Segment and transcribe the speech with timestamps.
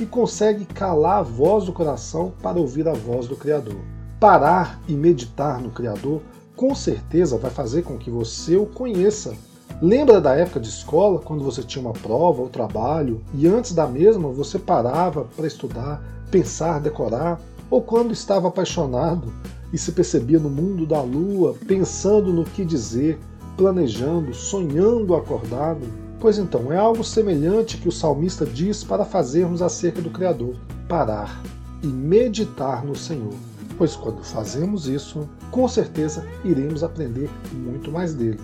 [0.00, 3.80] e consegue calar a voz do coração para ouvir a voz do Criador.
[4.20, 6.22] Parar e meditar no Criador
[6.54, 9.34] com certeza vai fazer com que você o conheça.
[9.82, 13.86] Lembra da época de escola, quando você tinha uma prova ou trabalho e antes da
[13.86, 17.40] mesma você parava para estudar, pensar, decorar?
[17.68, 19.32] Ou quando estava apaixonado
[19.72, 23.18] e se percebia no mundo da lua, pensando no que dizer,
[23.56, 25.80] planejando, sonhando acordado?
[26.18, 30.54] Pois então, é algo semelhante que o salmista diz para fazermos acerca do Criador:
[30.88, 31.42] parar
[31.82, 33.34] e meditar no Senhor.
[33.78, 38.38] Pois quando fazemos isso, com certeza iremos aprender muito mais dele.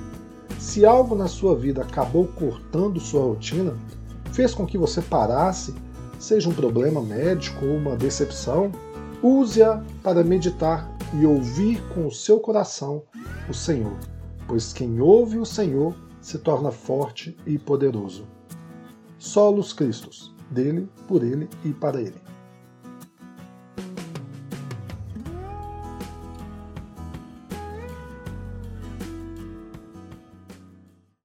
[0.59, 3.75] Se algo na sua vida acabou cortando sua rotina,
[4.33, 5.75] fez com que você parasse,
[6.19, 8.73] seja um problema médico ou uma decepção,
[9.23, 13.03] use-a para meditar e ouvir com o seu coração
[13.49, 13.97] o Senhor,
[14.47, 18.27] pois quem ouve o Senhor se torna forte e poderoso.
[19.19, 22.21] Solos Cristos, dele, por ele e para ele.